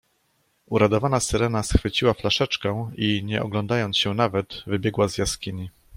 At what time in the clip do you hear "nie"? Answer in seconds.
3.23-3.43